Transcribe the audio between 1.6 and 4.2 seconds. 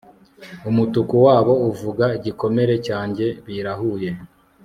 uvuga igikomere cyanjye, birahuye